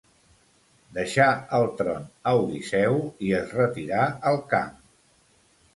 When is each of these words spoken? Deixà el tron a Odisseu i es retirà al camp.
Deixà 0.97 1.27
el 1.57 1.67
tron 1.81 2.09
a 2.31 2.35
Odisseu 2.41 2.99
i 3.29 3.31
es 3.43 3.55
retirà 3.61 4.05
al 4.33 4.45
camp. 4.57 4.75